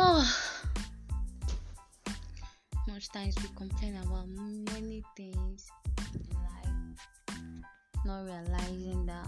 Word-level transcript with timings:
Oh. 0.00 0.24
most 2.86 3.12
times 3.12 3.34
we 3.42 3.48
complain 3.56 3.96
about 3.96 4.28
many 4.28 5.02
things 5.16 5.66
in 6.14 6.20
life, 6.36 7.00
not 8.04 8.24
realizing 8.24 9.06
that 9.06 9.26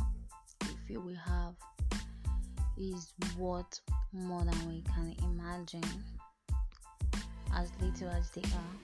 the 0.61 0.67
fear 0.87 1.01
we 1.01 1.14
have 1.14 1.55
is 2.79 3.12
what 3.37 3.80
more 4.12 4.45
than 4.45 4.69
we 4.69 4.85
can 4.95 5.17
imagine. 5.25 5.83
As 7.52 7.73
little 7.80 8.11
as 8.11 8.30
they 8.30 8.43
are, 8.43 8.77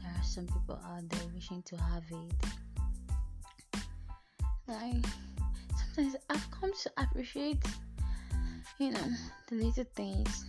there 0.00 0.12
are 0.16 0.22
some 0.22 0.46
people 0.46 0.80
out 0.86 1.08
there 1.08 1.28
wishing 1.34 1.62
to 1.62 1.76
have 1.76 2.04
it. 2.08 2.34
Like 4.68 5.04
sometimes 5.96 6.14
I've 6.30 6.48
come 6.52 6.72
to 6.72 6.90
appreciate, 6.98 7.64
you 8.78 8.92
know, 8.92 9.08
the 9.48 9.56
little 9.56 9.86
things 9.96 10.44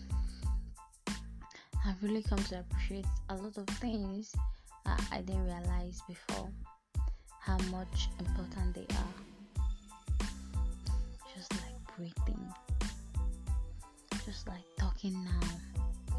I've 2.00 2.08
really 2.08 2.24
come 2.24 2.38
to 2.46 2.60
appreciate 2.60 3.06
a 3.28 3.36
lot 3.36 3.58
of 3.58 3.66
things 3.82 4.34
that 4.86 5.02
I 5.12 5.20
didn't 5.20 5.44
realize 5.44 6.02
before 6.08 6.50
how 7.42 7.58
much 7.72 8.08
important 8.20 8.74
they 8.74 8.86
are. 8.96 10.36
Just 11.36 11.52
like 11.52 11.98
breathing, 11.98 12.54
just 14.26 14.48
like 14.48 14.64
talking 14.78 15.14
now 15.26 15.48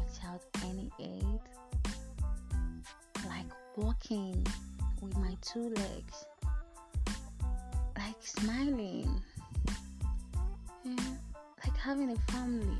without 0.05 0.43
any 0.65 0.91
aid, 0.99 1.39
like 3.27 3.47
walking 3.75 4.45
with 5.01 5.17
my 5.17 5.35
two 5.41 5.69
legs, 5.69 6.25
like 7.97 8.21
smiling, 8.21 9.19
yeah, 10.83 10.95
like 11.65 11.75
having 11.75 12.11
a 12.11 12.31
family. 12.31 12.77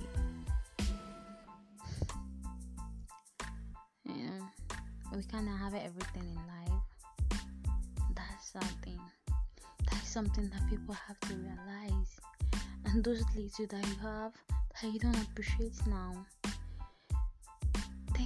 We 5.15 5.23
cannot 5.23 5.59
have 5.59 5.73
everything 5.73 6.23
in 6.23 6.35
life. 6.35 6.81
That's 8.15 8.51
something. 8.51 8.99
That's 9.89 10.09
something 10.09 10.49
that 10.49 10.69
people 10.69 10.95
have 11.07 11.19
to 11.21 11.35
realize. 11.35 12.19
And 12.85 13.03
those 13.03 13.23
little 13.35 13.67
that 13.67 13.87
you 13.87 13.95
have 14.01 14.33
that 14.81 14.91
you 14.91 14.99
don't 14.99 15.21
appreciate 15.21 15.75
now 15.87 16.25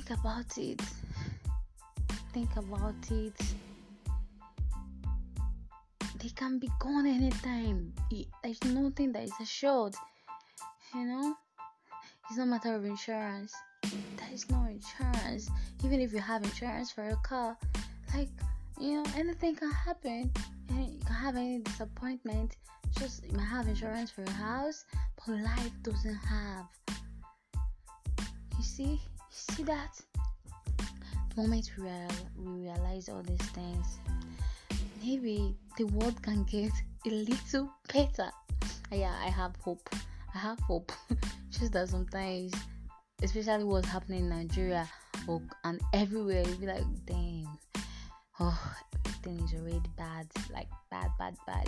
think 0.06 0.20
about 0.20 0.58
it. 0.58 0.82
Think 2.34 2.56
about 2.58 3.12
it. 3.12 3.34
They 6.22 6.30
can 6.30 6.60
be 6.60 6.70
gone 6.80 7.08
anytime. 7.08 7.94
There's 8.44 8.64
nothing 8.66 9.14
that 9.14 9.24
is 9.24 9.34
assured. 9.42 9.96
You 10.94 11.06
know? 11.06 11.36
It's 12.30 12.38
not 12.38 12.44
a 12.44 12.48
matter 12.48 12.76
of 12.76 12.86
insurance. 12.86 13.54
There 14.36 14.44
is 14.44 14.52
no 14.52 14.66
insurance. 14.66 15.50
Even 15.86 16.02
if 16.02 16.12
you 16.12 16.20
have 16.20 16.44
insurance 16.44 16.92
for 16.92 17.06
your 17.06 17.16
car, 17.18 17.56
like 18.14 18.28
you 18.78 18.96
know, 18.96 19.06
anything 19.16 19.56
can 19.56 19.72
happen. 19.72 20.30
You 20.70 21.00
can 21.06 21.16
have 21.16 21.38
any 21.38 21.60
disappointment. 21.60 22.58
Just 23.00 23.24
you 23.26 23.38
might 23.38 23.46
have 23.46 23.70
insurance 23.70 24.12
for 24.12 24.24
your 24.24 24.34
house, 24.34 24.84
but 25.26 25.38
life 25.38 25.72
doesn't 25.84 26.16
have. 26.16 26.66
You 28.58 28.64
see? 28.64 28.84
You 28.84 29.00
see 29.30 29.64
that? 29.64 30.02
The 30.78 31.42
moment 31.42 31.72
we, 31.78 31.86
real, 31.86 32.08
we 32.38 32.64
realize 32.64 33.08
all 33.08 33.24
these 33.24 33.50
things, 33.52 34.00
maybe 35.02 35.56
the 35.78 35.86
world 35.86 36.22
can 36.22 36.44
get 36.44 36.74
a 37.06 37.10
little 37.10 37.70
better. 37.94 38.32
Yeah, 38.92 39.16
I 39.24 39.30
have 39.30 39.56
hope. 39.62 39.90
I 40.34 40.40
have 40.40 40.60
hope. 40.60 40.92
Just 41.52 41.72
that 41.72 41.88
sometimes, 41.88 42.52
especially 43.24 43.64
what's 43.64 43.88
happening 43.88 44.20
in 44.20 44.30
Nigeria 44.30 44.90
or, 45.28 45.42
and 45.64 45.80
everywhere, 45.94 46.44
you'll 46.46 46.58
be 46.58 46.68
like, 46.68 46.84
damn, 47.06 47.58
oh, 48.40 48.76
everything 49.06 49.40
is 49.46 49.54
already 49.54 49.90
bad. 49.98 50.28
Like, 50.54 50.68
bad, 50.92 51.10
bad, 51.18 51.36
bad. 51.48 51.68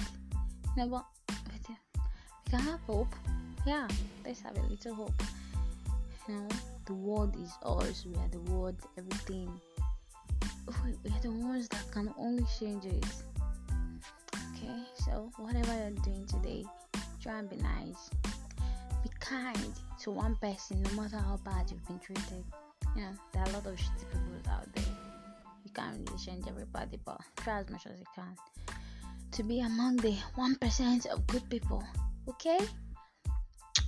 You 0.75 0.85
know, 0.85 1.05
yeah, 1.69 1.75
we 2.45 2.51
can 2.51 2.59
have 2.59 2.79
hope. 2.81 3.13
Yeah, 3.65 3.87
let's 4.25 4.41
have 4.41 4.57
a 4.57 4.61
little 4.61 4.93
hope. 4.93 5.23
You 6.27 6.35
know? 6.35 6.47
the 6.87 6.93
world 6.93 7.35
is 7.41 7.51
ours. 7.63 8.05
We 8.07 8.15
are 8.15 8.29
the 8.29 8.39
world, 8.51 8.75
everything. 8.97 9.51
We 11.03 11.11
are 11.11 11.19
the 11.21 11.31
ones 11.31 11.67
that 11.69 11.91
can 11.91 12.13
only 12.17 12.45
change 12.59 12.85
it. 12.85 13.05
Okay, 14.53 14.73
so 14.95 15.29
whatever 15.37 15.73
you're 15.73 16.03
doing 16.03 16.25
today, 16.25 16.63
try 17.21 17.39
and 17.39 17.49
be 17.49 17.57
nice. 17.57 18.09
Kind 19.27 19.73
to 20.01 20.11
one 20.11 20.35
person, 20.37 20.81
no 20.83 21.01
matter 21.01 21.17
how 21.17 21.37
bad 21.43 21.69
you've 21.69 21.85
been 21.87 21.99
treated. 21.99 22.43
You 22.95 23.01
know, 23.01 23.11
there 23.33 23.43
are 23.43 23.49
a 23.49 23.53
lot 23.53 23.67
of 23.67 23.75
shitty 23.75 24.05
people 24.11 24.51
out 24.51 24.71
there. 24.73 24.85
You 25.65 25.71
can't 25.73 25.97
really 25.97 26.17
change 26.17 26.45
everybody, 26.47 26.97
but 27.03 27.19
try 27.37 27.59
as 27.59 27.69
much 27.69 27.85
as 27.87 27.99
you 27.99 28.05
can 28.15 28.35
to 29.31 29.43
be 29.43 29.59
among 29.59 29.97
the 29.97 30.15
1% 30.37 31.05
of 31.07 31.27
good 31.27 31.47
people. 31.49 31.83
Okay? 32.29 32.59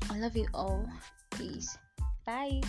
I 0.10 0.18
love 0.20 0.36
you 0.36 0.48
all. 0.54 0.86
Peace. 1.32 1.78
Bye. 2.26 2.58